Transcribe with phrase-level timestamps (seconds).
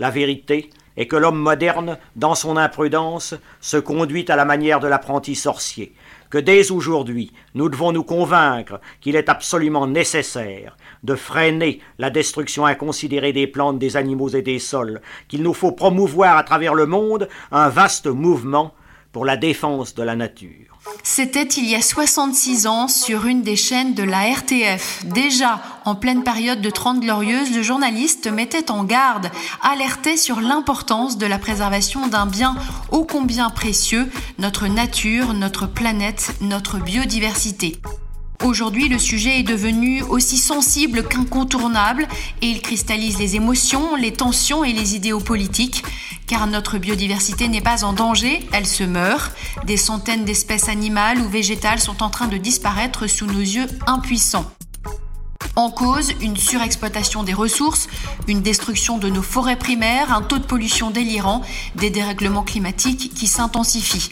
[0.00, 4.88] La vérité est que l'homme moderne, dans son imprudence, se conduit à la manière de
[4.88, 5.94] l'apprenti sorcier,
[6.30, 12.64] que dès aujourd'hui nous devons nous convaincre qu'il est absolument nécessaire de freiner la destruction
[12.64, 16.86] inconsidérée des plantes, des animaux et des sols, qu'il nous faut promouvoir à travers le
[16.86, 18.72] monde un vaste mouvement
[19.12, 20.69] pour la défense de la nature.
[21.02, 25.04] C'était il y a 66 ans sur une des chaînes de la RTF.
[25.04, 29.30] Déjà, en pleine période de Trente Glorieuses, le journaliste mettait en garde,
[29.62, 32.56] alertait sur l'importance de la préservation d'un bien
[32.90, 37.80] ô combien précieux, notre nature, notre planète, notre biodiversité.
[38.42, 42.08] Aujourd'hui, le sujet est devenu aussi sensible qu'incontournable
[42.40, 45.84] et il cristallise les émotions, les tensions et les idéaux politiques
[46.26, 49.32] car notre biodiversité n'est pas en danger, elle se meurt.
[49.66, 54.50] Des centaines d'espèces animales ou végétales sont en train de disparaître sous nos yeux impuissants.
[55.56, 57.88] En cause, une surexploitation des ressources,
[58.28, 61.42] une destruction de nos forêts primaires, un taux de pollution délirant,
[61.74, 64.10] des dérèglements climatiques qui s'intensifient.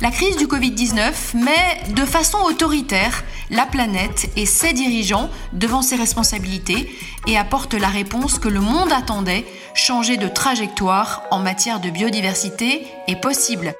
[0.00, 5.96] La crise du Covid-19 met de façon autoritaire la planète et ses dirigeants devant ses
[5.96, 6.90] responsabilités
[7.26, 12.86] et apporte la réponse que le monde attendait, changer de trajectoire en matière de biodiversité
[13.06, 13.74] est possible.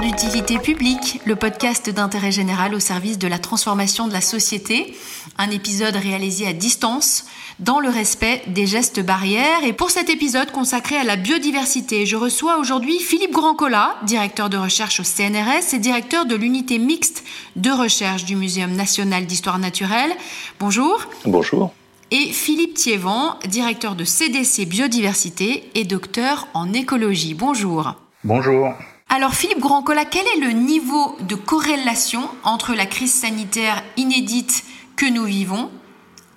[0.00, 4.96] Utilité publique, le podcast d'intérêt général au service de la transformation de la société.
[5.36, 7.26] Un épisode réalisé à distance,
[7.60, 9.64] dans le respect des gestes barrières.
[9.64, 14.56] Et pour cet épisode consacré à la biodiversité, je reçois aujourd'hui Philippe Grandcola, directeur de
[14.56, 17.22] recherche au CNRS et directeur de l'unité mixte
[17.56, 20.12] de recherche du Muséum national d'histoire naturelle.
[20.58, 21.06] Bonjour.
[21.26, 21.70] Bonjour
[22.10, 27.32] et Philippe Thiévan, directeur de CDC Biodiversité et docteur en écologie.
[27.32, 27.94] Bonjour.
[28.22, 28.74] Bonjour.
[29.14, 34.64] Alors Philippe Grandcola, quel est le niveau de corrélation entre la crise sanitaire inédite
[34.96, 35.68] que nous vivons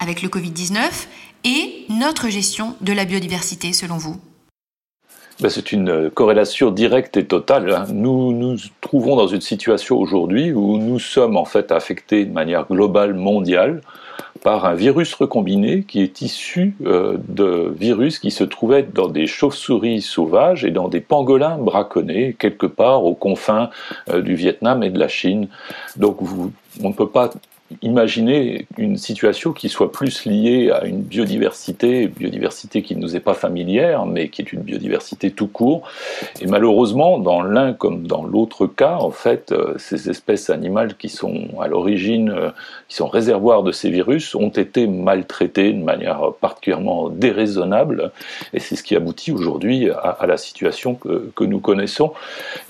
[0.01, 1.07] avec le Covid-19
[1.45, 4.17] et notre gestion de la biodiversité selon vous?
[5.39, 7.71] Ben, c'est une corrélation directe et totale.
[7.71, 7.85] Hein.
[7.93, 12.67] Nous nous trouvons dans une situation aujourd'hui où nous sommes en fait affectés de manière
[12.67, 13.83] globale, mondiale,
[14.45, 19.25] par un virus recombiné qui est issu euh, de virus qui se trouvaient dans des
[19.25, 23.71] chauves-souris sauvages et dans des pangolins braconnés quelque part aux confins
[24.11, 25.47] euh, du Vietnam et de la Chine.
[25.97, 27.31] Donc on ne peut pas
[27.81, 33.21] imaginer une situation qui soit plus liée à une biodiversité, biodiversité qui ne nous est
[33.21, 35.87] pas familière, mais qui est une biodiversité tout court.
[36.41, 41.09] Et malheureusement, dans l'un comme dans l'autre cas, en fait, euh, ces espèces animales qui
[41.09, 42.49] sont à l'origine, euh,
[42.87, 48.11] qui sont réservoirs de ces virus, ont été maltraitées de manière particulièrement déraisonnable.
[48.53, 52.13] Et c'est ce qui aboutit aujourd'hui à, la situation que, que, nous connaissons.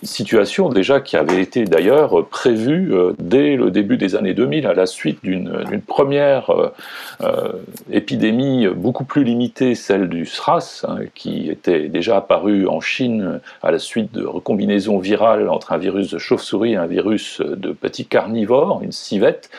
[0.03, 4.73] Situation déjà qui avait été d'ailleurs prévue euh, dès le début des années 2000 à
[4.73, 6.73] la suite d'une première euh,
[7.21, 7.53] euh,
[7.91, 13.71] épidémie beaucoup plus limitée, celle du SRAS, hein, qui était déjà apparue en Chine à
[13.71, 18.05] la suite de recombinaisons virales entre un virus de chauve-souris et un virus de petits
[18.05, 19.49] carnivores, une civette.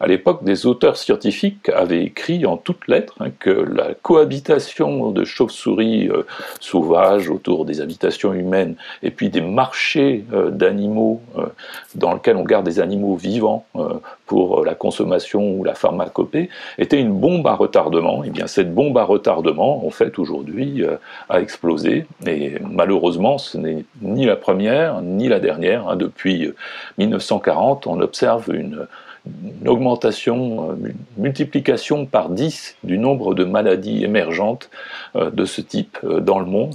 [0.00, 5.24] À l'époque, des auteurs scientifiques avaient écrit en toutes lettres hein, que la cohabitation de
[5.24, 6.26] chauves-souris euh,
[6.60, 11.20] sauvages autour des habitations humaines et puis des marchés d'animaux
[11.94, 13.66] dans lesquels on garde des animaux vivants
[14.26, 16.48] pour la consommation ou la pharmacopée
[16.78, 18.24] était une bombe à retardement.
[18.24, 20.96] Et eh bien cette bombe à retardement, en fait, aujourd'hui, euh,
[21.28, 22.06] a explosé.
[22.26, 25.88] Et malheureusement, ce n'est ni la première ni la dernière.
[25.88, 25.96] Hein.
[25.96, 26.52] Depuis
[26.98, 28.86] 1940, on observe une,
[29.66, 34.70] augmentation, une euh, multiplication par 10 du nombre de maladies émergentes
[35.16, 36.74] euh, de ce type dans le monde.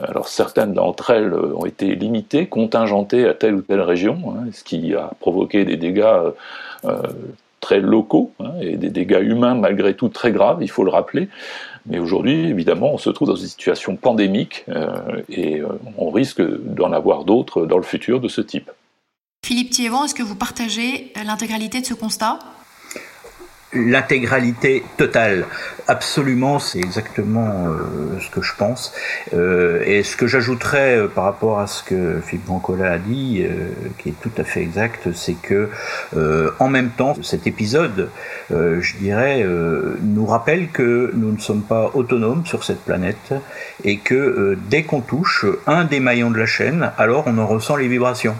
[0.00, 4.62] Alors certaines d'entre elles ont été limitées, contingentées à telle ou telle région, hein, ce
[4.62, 6.32] qui a provoqué des dégâts
[6.84, 7.02] euh,
[7.60, 11.28] très locaux hein, et des dégâts humains malgré tout très graves, il faut le rappeler.
[11.86, 16.42] Mais aujourd'hui, évidemment, on se trouve dans une situation pandémique euh, et euh, on risque
[16.42, 18.70] d'en avoir d'autres dans le futur de ce type.
[19.48, 22.38] Philippe Thiévan, est-ce que vous partagez l'intégralité de ce constat?
[23.72, 25.46] L'intégralité totale,
[25.86, 28.92] absolument, c'est exactement euh, ce que je pense.
[29.32, 33.42] Euh, et ce que j'ajouterais euh, par rapport à ce que Philippe Brancola a dit,
[33.96, 35.70] qui est tout à fait exact, c'est que
[36.58, 38.10] en même temps, cet épisode,
[38.50, 39.46] je dirais,
[40.02, 43.32] nous rappelle que nous ne sommes pas autonomes sur cette planète
[43.82, 47.76] et que dès qu'on touche un des maillons de la chaîne, alors on en ressent
[47.76, 48.36] les vibrations.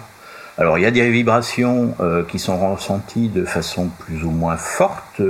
[0.58, 4.56] Alors il y a des vibrations euh, qui sont ressenties de façon plus ou moins
[4.56, 5.22] forte.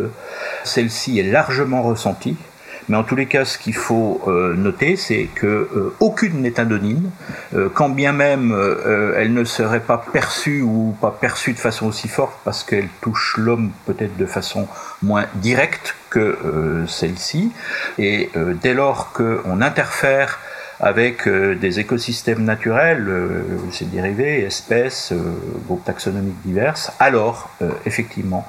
[0.65, 2.37] Celle-ci est largement ressentie.
[2.89, 6.59] Mais en tous les cas, ce qu'il faut euh, noter, c'est que euh, aucune n'est
[6.59, 7.11] anonyme,
[7.75, 8.57] quand bien même
[9.17, 13.37] elle ne serait pas perçue ou pas perçue de façon aussi forte, parce qu'elle touche
[13.37, 14.67] l'homme peut-être de façon
[15.03, 16.39] moins directe que
[16.87, 17.53] celle-ci.
[17.99, 18.31] Et
[18.63, 20.39] dès lors qu'on interfère
[20.81, 25.19] avec euh, des écosystèmes naturels, euh, ces dérivés, espèces, euh,
[25.67, 27.51] groupes taxonomiques diverses, alors
[27.87, 28.47] effectivement,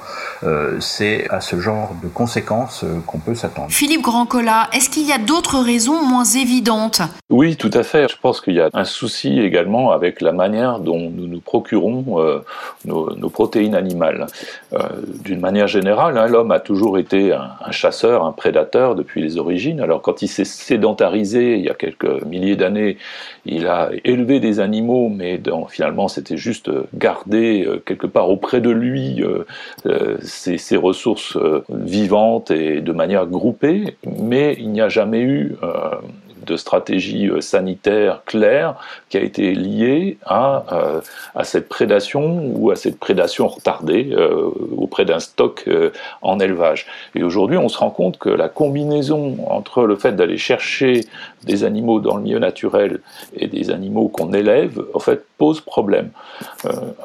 [0.80, 3.72] c'est à ce genre de conséquences qu'on peut s'attendre.
[3.72, 7.02] Philippe Grandcola, est-ce qu'il y a d'autres raisons moins évidentes?
[7.30, 8.08] Oui, tout à fait.
[8.10, 12.44] Je pense qu'il y a un souci également avec la manière dont nous nous procurons
[12.86, 14.28] nos, protéines animales.
[15.24, 19.38] D'une manière générale, hein, l'homme a toujours été un, un chasseur, un prédateur depuis les
[19.38, 19.82] origines.
[19.82, 22.98] Alors quand il s'est sédentarisé il y a quelques milliers d'années,
[23.46, 28.70] il a élevé des animaux, mais finalement c'était juste garder euh, quelque part auprès de
[28.70, 29.24] lui
[30.22, 35.56] ses, euh, ressources euh, vivantes et de manière groupée, mais il n'y a jamais eu
[36.50, 38.76] de stratégie euh, sanitaire claire
[39.10, 41.02] qui a été liée à, euh,
[41.36, 45.68] à cette prédation ou à cette prédation retardée euh, auprès d'un stock
[46.22, 46.88] en élevage.
[47.16, 51.02] Et aujourd'hui, on se rend compte que la combinaison entre le fait d'aller chercher
[51.44, 53.00] des animaux dans le milieu naturel
[53.36, 56.10] et des animaux qu'on élève, en fait, pose problème.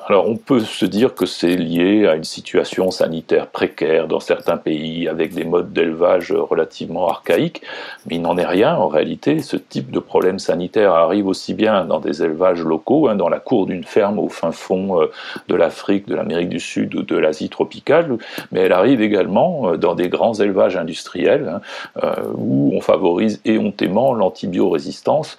[0.07, 4.57] alors, on peut se dire que c'est lié à une situation sanitaire précaire dans certains
[4.57, 7.63] pays avec des modes d'élevage relativement archaïques,
[8.07, 11.85] mais il n'en est rien en réalité ce type de problème sanitaire arrive aussi bien
[11.85, 15.07] dans des élevages locaux, hein, dans la cour d'une ferme au fin fond euh,
[15.49, 18.17] de l'Afrique, de l'Amérique du Sud ou de l'Asie tropicale,
[18.53, 21.61] mais elle arrive également euh, dans des grands élevages industriels hein,
[22.03, 25.37] euh, où on favorise éhontément l'antibiorésistance,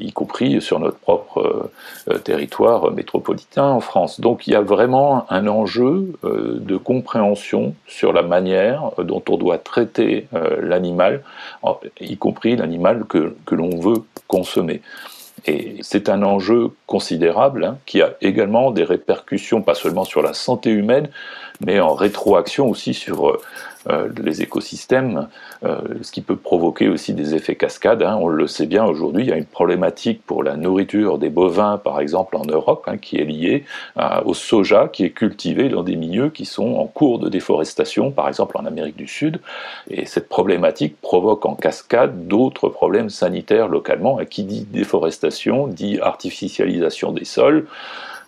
[0.00, 1.70] y compris sur notre propre
[2.24, 4.18] territoire métropolitain en France.
[4.18, 9.58] Donc il y a vraiment un enjeu de compréhension sur la manière dont on doit
[9.58, 10.28] traiter
[10.62, 11.22] l'animal,
[12.00, 12.73] y compris l'animal
[13.08, 14.82] que, l'on veut consommer.
[15.46, 20.32] Et c'est un enjeu considérable hein, qui a également des répercussions, pas seulement sur la
[20.32, 21.10] santé humaine,
[21.60, 23.38] mais en rétroaction aussi sur
[23.88, 25.28] euh, les écosystèmes,
[25.64, 28.02] euh, ce qui peut provoquer aussi des effets cascades.
[28.02, 28.16] Hein.
[28.20, 31.78] On le sait bien aujourd'hui, il y a une problématique pour la nourriture des bovins,
[31.78, 33.64] par exemple en Europe, hein, qui est liée
[34.24, 38.28] au soja qui est cultivé dans des milieux qui sont en cours de déforestation, par
[38.28, 39.40] exemple en Amérique du Sud.
[39.88, 44.20] Et cette problématique provoque en cascade d'autres problèmes sanitaires localement.
[44.20, 47.66] Et qui dit déforestation dit artificialisation des sols.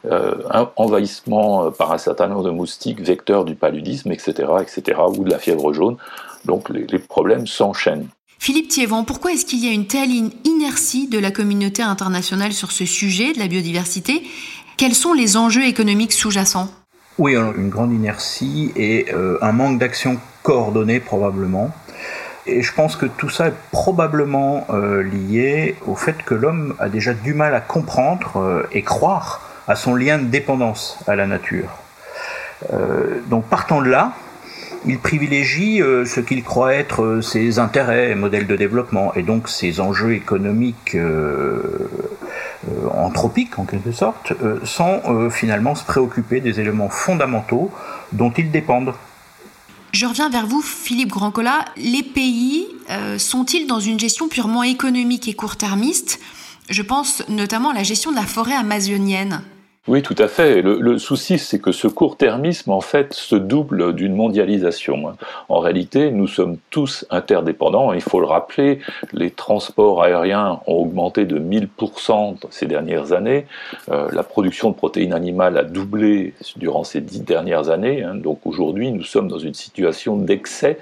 [0.04, 5.00] Euh, un envahissement euh, par un certain nombre de moustiques vecteurs du paludisme, etc., etc.,
[5.08, 5.96] ou de la fièvre jaune.
[6.44, 8.06] Donc les, problèmes s'enchaînent.
[8.38, 10.10] Philippe Thiévan, pourquoi est-ce qu'il y a une telle
[10.44, 14.22] inertie de la communauté internationale sur ce sujet de la biodiversité?
[14.76, 16.68] Quels sont les enjeux économiques sous-jacents?
[17.18, 21.70] Oui, une grande inertie et euh, un manque d'action coordonnée probablement.
[22.46, 24.68] Et je pense que tout ça est probablement
[25.02, 29.94] lié au fait que l'homme a déjà du mal à comprendre et croire à son
[29.94, 31.68] lien de dépendance à la nature.
[32.72, 34.12] Euh, donc partant de là,
[34.86, 39.48] il privilégie euh, ce qu'il croit être euh, ses intérêts, modèles de développement, et donc
[39.48, 40.96] ses enjeux économiques
[42.92, 44.32] anthropiques en quelque sorte,
[44.64, 47.70] sans finalement se préoccuper des éléments fondamentaux
[48.12, 48.94] dont ils dépendent.
[49.92, 51.64] Je reviens vers vous, Philippe Grandcola.
[51.76, 52.66] Les pays
[53.18, 56.18] sont-ils dans une gestion purement économique et court-termiste?
[56.68, 59.42] Je pense notamment à la gestion de la forêt amazonienne.
[59.88, 60.62] Oui, tout à fait.
[60.62, 65.14] Le, souci, c'est que ce court-termisme, en fait, se double d'une mondialisation.
[65.48, 67.92] En réalité, nous sommes tous interdépendants.
[67.92, 68.80] Il faut le rappeler,
[69.12, 73.46] les transports aériens ont augmenté de 1000% ces dernières années.
[73.88, 78.02] Euh, la production de protéines animales a doublé durant ces dix dernières années.
[78.02, 78.16] Hein.
[78.16, 80.80] Donc aujourd'hui, nous sommes dans une situation d'excès.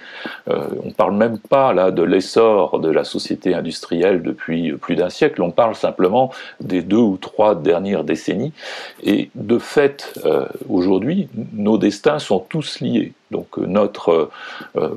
[0.49, 4.96] Euh, on ne parle même pas là de l'essor de la société industrielle depuis plus
[4.96, 5.42] d'un siècle.
[5.42, 6.32] On parle simplement
[6.62, 8.54] des deux ou trois dernières décennies.
[9.02, 13.12] Et de fait, euh, aujourd'hui, nos destins sont tous liés.
[13.30, 14.30] Donc euh, notre,
[14.76, 14.88] euh,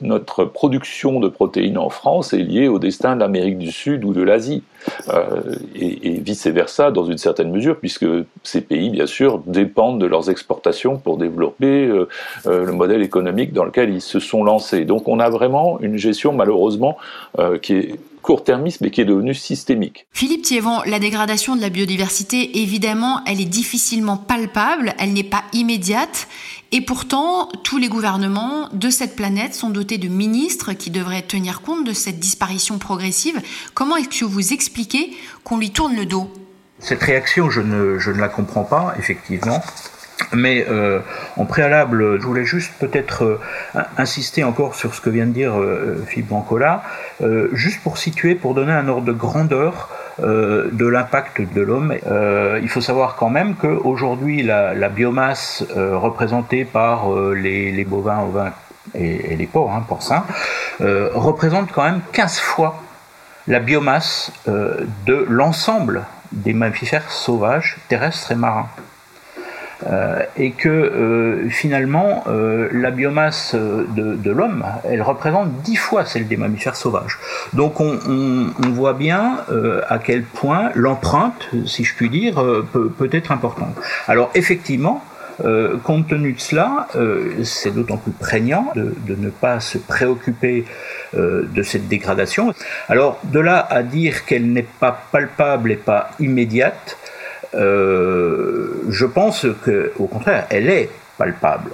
[0.00, 4.12] notre production de protéines en France est liée au destin de l'Amérique du Sud ou
[4.12, 4.62] de l'Asie,
[5.76, 8.06] et, vice-versa dans une certaine mesure, puisque
[8.42, 11.86] ces pays, bien sûr, dépendent de leurs exportations pour développer
[12.44, 14.84] le modèle économique dans lequel ils se sont lancés.
[14.84, 16.98] Donc on a vraiment une gestion, malheureusement,
[17.62, 17.94] qui est
[18.24, 20.06] court-termisme et qui est devenu systémique.
[20.10, 25.44] Philippe Thiévan, la dégradation de la biodiversité, évidemment, elle est difficilement palpable, elle n'est pas
[25.52, 26.26] immédiate,
[26.72, 31.60] et pourtant, tous les gouvernements de cette planète sont dotés de ministres qui devraient tenir
[31.60, 33.40] compte de cette disparition progressive.
[33.74, 36.32] Comment est-ce que vous expliquez qu'on lui tourne le dos?
[36.80, 39.62] Cette réaction, je ne, je ne la comprends pas, effectivement.
[40.32, 41.00] Mais euh,
[41.36, 45.58] en préalable, je voulais juste peut-être euh, insister encore sur ce que vient de dire
[45.58, 46.82] euh, Philippe Bancola,
[47.52, 51.94] juste pour situer, pour donner un ordre de grandeur de l'impact de l'homme.
[52.62, 58.52] il faut savoir quand même qu'aujourd'hui, la, la biomasse représentée par les, bovins, ovins
[58.94, 60.24] et, et les porcs, hein, porcins,
[60.80, 62.82] représente quand même 15 fois
[63.46, 66.02] la biomasse de l'ensemble
[66.32, 68.68] des mammifères sauvages, terrestres et marins.
[69.86, 76.28] Euh, et que euh, finalement euh, la biomasse de, l'homme, elle représente dix fois celle
[76.28, 77.18] des mammifères sauvages.
[77.52, 77.98] Donc on,
[78.70, 79.38] voit bien
[79.88, 83.76] à quel point l'empreinte, si je puis dire, peut, être importante.
[84.08, 85.04] Alors effectivement,
[85.84, 86.88] compte tenu de cela,
[87.44, 90.64] c'est d'autant plus prégnant de, ne pas se préoccuper
[91.14, 92.52] de cette dégradation.
[92.88, 96.96] Alors de là à dire qu'elle n'est pas palpable et pas immédiate,
[97.54, 101.70] euh, je pense que, au contraire, elle est palpable.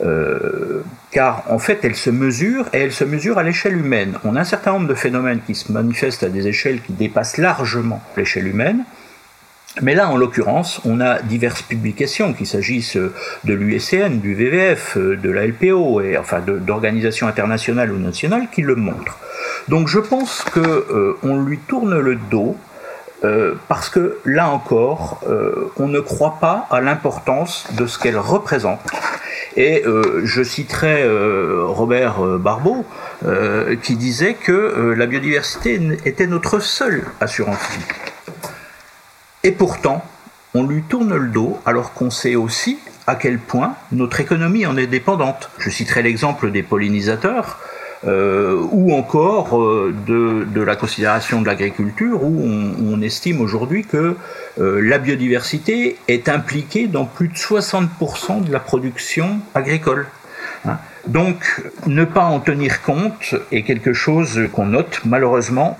[0.00, 4.16] Euh, car en fait elle se mesure et elle se mesure à l'échelle humaine.
[4.22, 7.36] On a un certain nombre de phénomènes qui se manifestent à des échelles qui dépassent
[7.36, 8.84] largement l'échelle humaine.
[9.82, 15.30] Mais là, en l'occurrence, on a diverses publications, qu'il s'agisse de l'USCN, du VVF, de
[15.30, 19.18] la LPO, enfin d'organisations internationales ou nationales, qui le montrent.
[19.68, 22.56] Donc je pense que euh, lui tourne le dos
[23.24, 28.18] euh, parce que là encore, euh, on ne croit pas à l'importance de ce qu'elle
[28.18, 28.80] représente.
[29.56, 31.04] Et euh, je citerai
[31.66, 32.84] Robert Barbeau
[33.82, 37.84] qui disait que la biodiversité était notre seule assurance vie.
[39.42, 40.04] Et pourtant,
[40.54, 44.76] on lui tourne le dos alors qu'on sait aussi à quel point notre économie en
[44.76, 45.50] est dépendante.
[45.58, 47.58] Je citerai l'exemple des pollinisateurs
[48.06, 54.16] euh, ou encore euh, de, la considération de l'agriculture, où on, estime aujourd'hui que
[54.60, 60.06] euh, la biodiversité est impliquée dans plus de 60% de la production agricole.
[60.64, 60.78] Hein.
[61.08, 65.78] Donc, ne pas en tenir compte est quelque chose qu'on note malheureusement,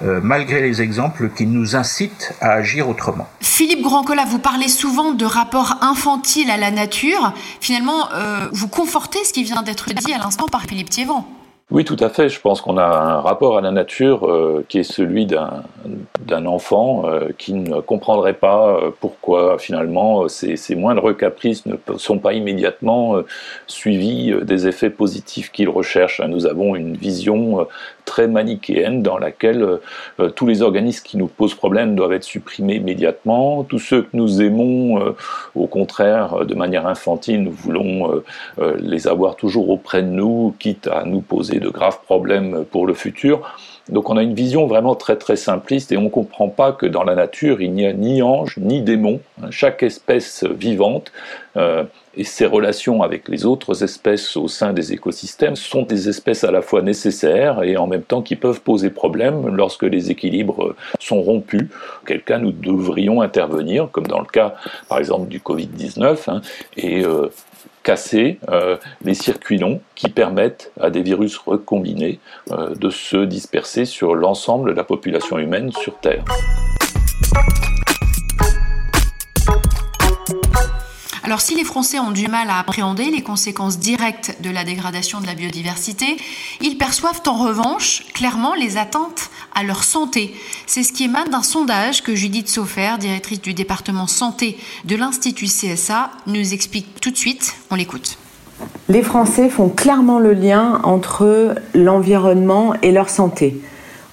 [0.00, 3.28] malgré les exemples qui nous incitent à agir autrement.
[3.40, 7.34] Philippe Grandcola, vous parlez souvent de rapport infantile à la nature.
[7.60, 8.08] Finalement,
[8.52, 11.28] vous confortez ce qui vient d'être dit à l'instant par Philippe Thiévent.
[11.70, 12.28] Oui, tout à fait.
[12.28, 17.04] Je pense qu'on a un rapport à la nature euh, qui est celui d'un enfant
[17.06, 22.32] euh, qui ne comprendrait pas euh, pourquoi finalement ces, ces, moindres caprices ne sont pas
[22.32, 23.26] immédiatement euh,
[23.68, 26.20] suivis euh, des effets positifs qu'il recherche.
[26.20, 27.68] Nous avons une vision
[28.04, 29.78] très manichéenne dans laquelle
[30.34, 33.62] tous les organismes qui nous posent problème doivent être supprimés immédiatement.
[33.62, 35.14] Tous ceux que nous aimons,
[35.54, 38.22] au contraire, de manière infantile, nous voulons
[38.78, 42.94] les avoir toujours auprès de nous, quitte à nous poser de graves problèmes pour le
[42.94, 43.56] futur.
[43.90, 46.86] Donc on a une vision vraiment très très simpliste et on ne comprend pas que
[46.86, 49.20] dans la nature il n'y a ni ange ni démon.
[49.50, 51.12] Chaque espèce vivante
[51.56, 51.84] euh,
[52.16, 56.50] et ses relations avec les autres espèces au sein des écosystèmes sont des espèces à
[56.50, 61.22] la fois nécessaires et en même temps qui peuvent poser problème lorsque les équilibres sont
[61.22, 61.68] rompus.
[62.06, 64.54] Quel cas nous devrions intervenir, comme dans le cas
[64.88, 66.40] par exemple du Covid-19, hein,
[66.76, 67.28] et euh,
[67.82, 74.14] casser euh, les circuits longs qui permettent à des virus recombinés de se disperser sur
[74.14, 76.24] l'ensemble de la population humaine sur Terre.
[81.30, 85.20] Alors si les Français ont du mal à appréhender les conséquences directes de la dégradation
[85.20, 86.16] de la biodiversité,
[86.60, 90.34] ils perçoivent en revanche clairement les attentes à leur santé.
[90.66, 95.46] C'est ce qui émane d'un sondage que Judith Saufer, directrice du département santé de l'Institut
[95.46, 97.54] CSA, nous explique tout de suite.
[97.70, 98.18] On l'écoute.
[98.88, 103.60] Les Français font clairement le lien entre l'environnement et leur santé.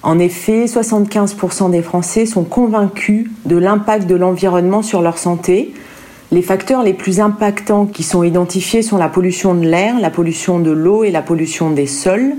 [0.02, 5.74] En effet, 75% des Français sont convaincus de l'impact de l'environnement sur leur santé.
[6.30, 10.60] Les facteurs les plus impactants qui sont identifiés sont la pollution de l'air, la pollution
[10.60, 12.34] de l'eau et la pollution des sols.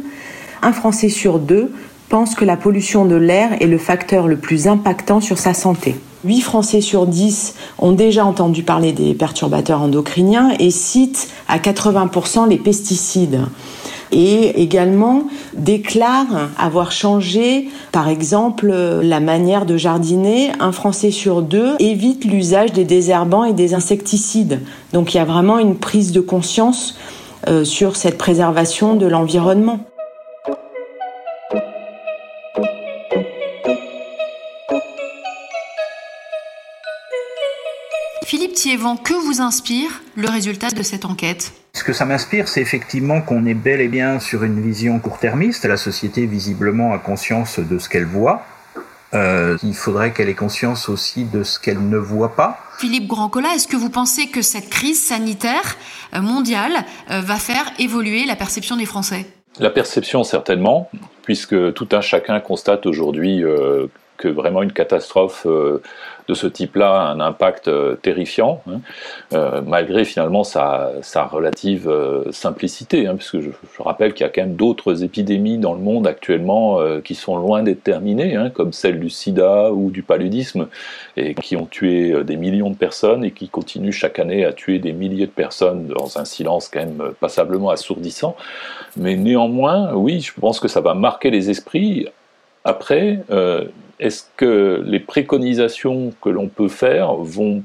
[0.62, 1.72] Un Français sur deux
[2.08, 5.96] pense que la pollution de l'air est le facteur le plus impactant sur sa santé.
[6.26, 12.48] 8 Français sur 10 ont déjà entendu parler des perturbateurs endocriniens et citent à 80%
[12.48, 13.42] les pesticides
[14.12, 15.24] et également
[15.54, 20.52] déclarent avoir changé, par exemple, la manière de jardiner.
[20.60, 24.60] Un Français sur deux évite l'usage des désherbants et des insecticides.
[24.94, 26.98] Donc il y a vraiment une prise de conscience
[27.48, 29.80] euh, sur cette préservation de l'environnement.
[38.62, 41.54] Que vous inspire le résultat de cette enquête?
[41.72, 45.64] Ce que ça m'inspire, c'est effectivement qu'on est bel et bien sur une vision court-termiste.
[45.64, 48.44] La société, visiblement, a conscience de ce qu'elle voit.
[49.14, 52.60] Euh, il faudrait qu'elle ait conscience aussi de ce qu'elle ne voit pas.
[52.80, 55.78] Philippe Grandcola, est-ce que vous pensez que cette crise sanitaire
[56.14, 59.26] euh, mondiale euh, va faire évoluer la perception des Français?
[59.60, 60.92] La perception, certainement,
[61.24, 63.42] puisque tout un chacun constate aujourd'hui
[64.20, 65.48] que vraiment une catastrophe
[66.30, 68.80] de ce type-là a un impact euh, terrifiant, hein.
[69.34, 70.92] euh, malgré finalement sa,
[71.32, 73.50] relative euh, simplicité, hein, puisque je,
[73.80, 77.64] rappelle qu'il y a quand même d'autres épidémies dans le monde actuellement qui sont loin
[77.64, 80.68] d'être terminées, hein, comme celle du sida ou du paludisme,
[81.18, 84.78] et qui ont tué des millions de personnes et qui continuent chaque année à tuer
[84.80, 88.36] des milliers de personnes dans un silence quand même passablement assourdissant.
[88.98, 92.08] Mais néanmoins, oui, je pense que ça va marquer les esprits.
[92.66, 93.20] Après,
[94.00, 97.64] est-ce que les préconisations que l'on peut faire vont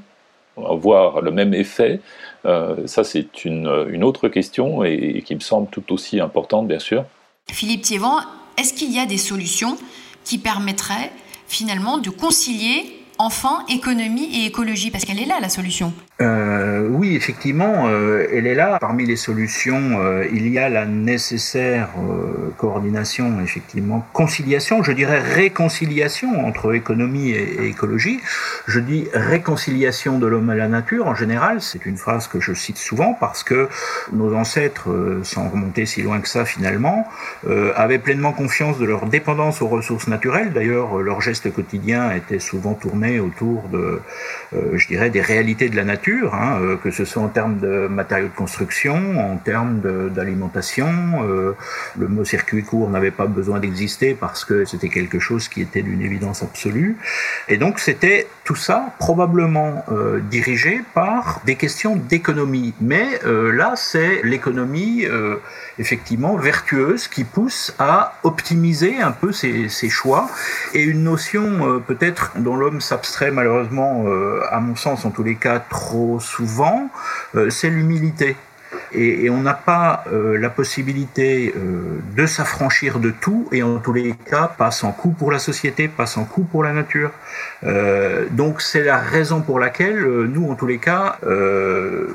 [0.57, 2.01] avoir le même effet?
[2.45, 7.05] Euh, Ça, c'est une, autre question et, qui me semble tout aussi importante, bien sûr.
[7.51, 8.19] Philippe Thiévan,
[8.57, 9.77] est-ce qu'il y a des solutions
[10.23, 11.11] qui permettraient
[11.47, 14.91] finalement de concilier enfin économie et écologie?
[14.91, 15.93] Parce qu'elle est là, la solution.
[16.21, 18.77] Euh, oui, effectivement, euh, elle est là.
[18.79, 21.89] Parmi les solutions, euh, il y a la nécessaire
[22.57, 28.21] coordination, effectivement, conciliation, je dirais réconciliation entre économie et, écologie.
[28.65, 31.61] Je dis réconciliation de l'homme à la nature en général.
[31.61, 33.67] C'est une phrase que je cite souvent parce que
[34.13, 37.07] nos ancêtres, sans remonter si loin que ça finalement,
[37.75, 40.53] avaient pleinement confiance de leur dépendance aux ressources naturelles.
[40.53, 44.01] D'ailleurs, leurs gestes quotidiens étaient souvent tournés autour de,
[44.53, 47.87] je dirais, des réalités de la nature Hein, euh, que ce soit en termes de
[47.87, 49.81] matériaux de construction, en termes
[50.13, 50.87] d'alimentation.
[51.23, 51.53] Euh,
[51.97, 55.81] le mot circuit court n'avait pas besoin d'exister parce que c'était quelque chose qui était
[55.81, 56.97] d'une évidence absolue.
[57.47, 62.73] Et donc c'était tout ça probablement euh, dirigé par des questions d'économie.
[62.81, 65.05] Mais là, c'est l'économie
[65.79, 70.29] effectivement vertueuse qui pousse à optimiser un peu ses, ses choix.
[70.73, 74.05] Et une notion peut-être dont l'homme s'abstrait malheureusement,
[74.51, 76.89] à mon sens en tous les cas, trop souvent,
[77.35, 78.35] euh, c'est l'humilité.
[78.91, 83.93] Et, on n'a pas euh, la possibilité euh, de s'affranchir de tout, et en tous
[83.93, 87.11] les cas, pas sans coût pour la société, pas sans coût pour la nature.
[88.31, 90.01] donc c'est la raison pour laquelle
[90.33, 91.17] nous, en tous les cas,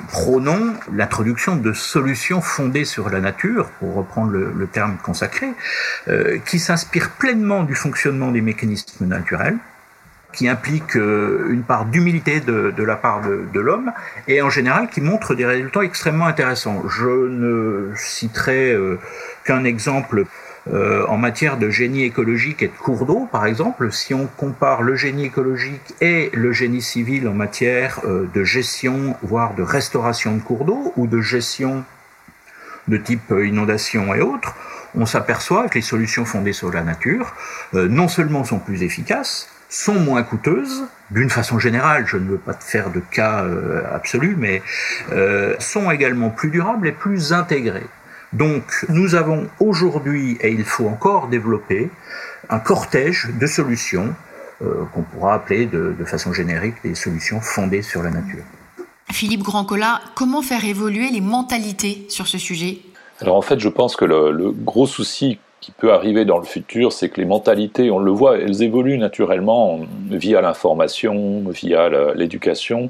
[0.09, 5.49] prônons l'introduction de solutions fondées sur la nature, pour reprendre le, le terme consacré,
[6.47, 9.59] qui s'inspirent pleinement du fonctionnement des mécanismes naturels,
[10.33, 13.93] qui implique euh, une part d'humilité de, la part de, de l'homme
[14.29, 16.83] et en général qui montre des résultats extrêmement intéressants.
[16.89, 18.99] Je ne citerai euh,
[19.45, 20.25] qu'un exemple
[20.73, 24.83] euh, en matière de génie écologique et de cours d'eau, par exemple, si on compare
[24.83, 30.43] le génie écologique et le génie civil en matière de gestion, voire de restauration de
[30.43, 31.85] cours d'eau ou de gestion
[32.89, 34.55] de type inondation et autres,
[34.95, 37.35] on s'aperçoit que les solutions fondées sur la nature
[37.73, 42.55] non seulement sont plus efficaces, sont moins coûteuses, d'une façon générale, je ne veux pas
[42.55, 44.63] te faire de cas euh, absolu, mais
[45.13, 47.87] euh, sont également plus durables et plus intégrées.
[48.33, 51.91] Donc nous avons aujourd'hui, et il faut encore développer,
[52.49, 54.15] un cortège de solutions
[54.63, 58.43] euh, qu'on pourra appeler de, de, façon générique des solutions fondées sur la nature.
[59.11, 62.79] Philippe Grandcola, comment faire évoluer les mentalités sur ce sujet?
[63.21, 66.45] Alors en fait, je pense que le, le gros souci qui peut arriver dans le
[66.45, 72.89] futur, c'est que les mentalités, on le voit, elles évoluent naturellement via l'information, via l'éducation.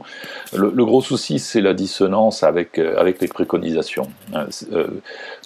[0.53, 4.09] Le, gros souci, c'est la dissonance avec, euh, avec les préconisations.
[4.35, 4.87] Hein, euh,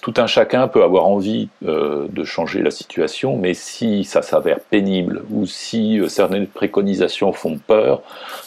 [0.03, 4.59] tout un chacun peut avoir envie euh, de changer la situation, mais si ça s'avère
[4.59, 8.03] pénible ou si certaines préconisations font peur,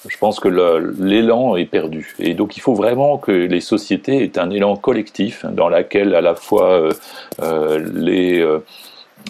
[0.09, 2.15] je pense que l'élan est perdu.
[2.21, 6.21] Et donc il faut vraiment que les sociétés aient un élan collectif dans lequel à
[6.21, 6.89] la fois
[7.41, 8.45] les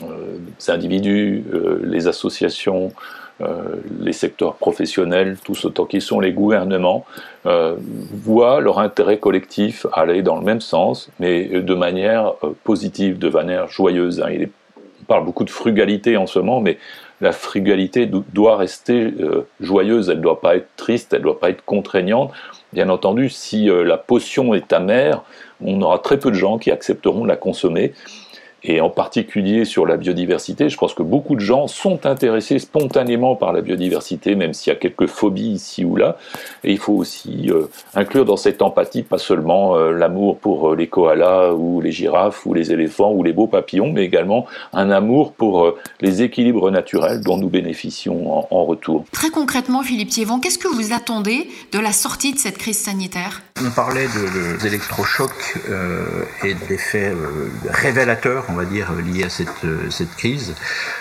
[0.03, 2.93] les individus, euh, les associations,
[3.41, 7.05] euh, les secteurs professionnels, tous autant qu'ils sont les gouvernements,
[7.47, 12.35] euh, voient leur intérêt collectif aller dans le même sens, mais de manière
[12.65, 14.21] positive, de manière joyeuse.
[14.21, 14.31] Hein.
[14.31, 14.49] Il
[15.01, 16.77] on parle beaucoup de frugalité en ce moment, mais
[17.23, 19.15] la frugalité doit rester
[19.59, 22.31] joyeuse, elle ne doit pas être triste, elle ne doit pas être contraignante.
[22.75, 25.23] Bien entendu, si la potion est amère,
[25.65, 27.95] on aura très peu de gens qui accepteront de la consommer
[28.65, 30.69] et en particulier sur la biodiversité.
[30.69, 34.77] Je pense que beaucoup de gens sont intéressés spontanément par la biodiversité, même s'il y
[34.77, 36.17] a quelques phobies ici ou là.
[36.65, 40.77] Et il faut aussi euh, inclure dans cette empathie pas seulement euh, l'amour pour euh,
[40.77, 44.91] les koalas ou les girafes ou les éléphants ou les beaux papillons, mais également un
[44.91, 49.05] amour pour les équilibres naturels dont nous bénéficions en, retour.
[49.13, 53.43] Très concrètement, Philippe Thiévan, qu'est-ce que vous attendez de la sortie de cette crise sanitaire?
[53.65, 55.59] On parlait de, de, d'électrochocs
[56.45, 57.13] et d'effets
[57.71, 60.55] révélateurs on va dire, liées à cette, cette crise.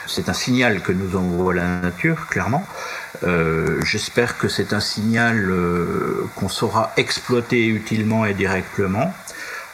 [0.05, 2.65] C'est un signal que nous envoie la nature, clairement.
[3.23, 5.51] Euh, J'espère que c'est un signal
[6.35, 9.13] qu'on saura exploiter utilement et directement.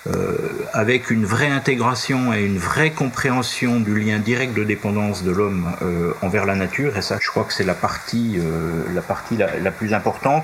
[0.06, 0.36] Euh,
[0.74, 5.72] avec une vraie intégration et une vraie compréhension du lien direct de dépendance de l'homme
[5.82, 6.98] euh, envers la nature.
[6.98, 10.44] Et ça, je crois que c'est la partie, euh, la, partie la, plus importante.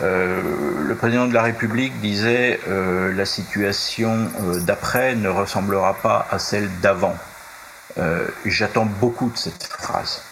[0.00, 4.30] Le président de la République disait la situation
[4.66, 7.14] d'après ne ressemblera pas à celle d'avant.
[8.44, 10.22] J'attends beaucoup de cette phrase.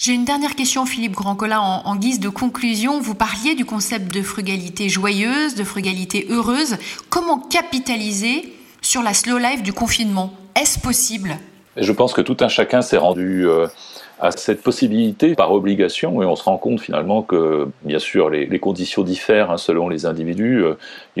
[0.00, 3.02] J'ai une dernière question, Philippe Grandcola, en, en, guise de conclusion.
[3.02, 6.78] Vous parliez du concept de frugalité joyeuse, de frugalité heureuse.
[7.10, 10.32] Comment capitaliser sur la slow life du confinement?
[10.54, 11.36] Est-ce possible?
[11.76, 13.66] Je pense que tout un chacun s'est rendu euh,
[14.20, 18.58] à cette possibilité par obligation et on se rend compte finalement que bien sûr les,
[18.58, 20.62] conditions diffèrent hein, selon les individus.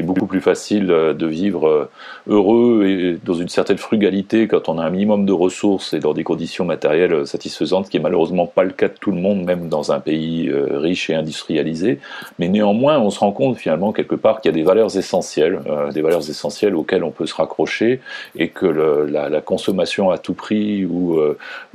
[0.00, 1.90] est beaucoup plus facile euh, de vivre euh,
[2.26, 6.14] heureux et dans une certaine frugalité quand on a un minimum de ressources et dans
[6.14, 9.44] des conditions matérielles satisfaisantes, ce qui est malheureusement pas le cas de tout le monde,
[9.44, 12.00] même dans un pays riche et industrialisé.
[12.38, 15.60] Mais néanmoins, on se rend compte finalement quelque part qu'il y a des valeurs essentielles,
[15.92, 18.00] des valeurs essentielles auxquelles on peut se raccrocher
[18.36, 21.18] et que la, consommation à tout prix ou,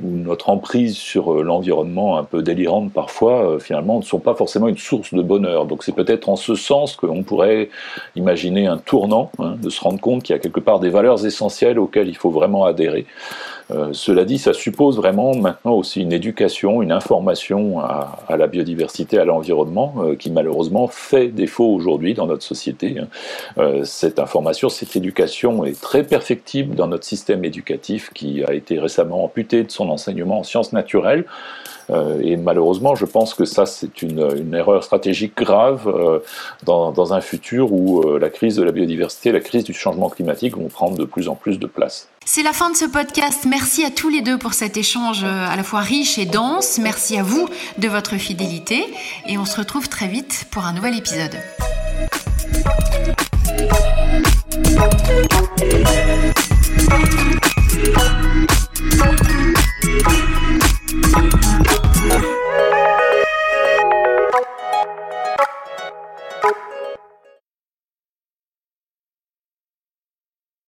[0.00, 4.68] notre emprise sur euh, l'environnement un peu délirante parfois, euh, finalement, ne sont pas forcément
[4.68, 5.66] une source de bonheur.
[5.66, 7.68] Donc c'est peut-être en ce sens qu'on pourrait
[8.16, 11.24] imaginer un tournant, hein, de se rendre compte qu'il y a quelque part des valeurs
[11.24, 13.06] essentielles auxquelles il faut vraiment adhérer.
[13.72, 19.18] Euh, cela dit, ça suppose vraiment maintenant aussi une éducation, une information à, la biodiversité,
[19.18, 22.98] à l'environnement, euh, qui malheureusement fait défaut aujourd'hui dans notre société.
[22.98, 23.08] Hein.
[23.58, 28.78] Euh, cette information, cette éducation est très perfectible dans notre système éducatif qui a été
[28.78, 31.24] récemment amputé de son enseignement en sciences naturelles.
[32.20, 36.20] Et malheureusement, je pense que ça, c'est une, erreur stratégique grave
[36.64, 40.66] dans, un futur où la crise de la biodiversité, la crise du changement climatique vont
[40.66, 42.08] prendre de plus en plus de place.
[42.28, 43.46] C'est la fin de ce podcast.
[43.48, 46.78] Merci à tous les deux pour cet échange euh, à la fois riche et dense.
[46.78, 48.84] Merci à vous de votre fidélité
[49.26, 51.38] et on se retrouve très vite pour un nouvel épisode.